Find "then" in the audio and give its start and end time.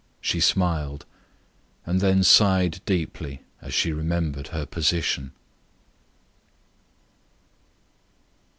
1.85-2.23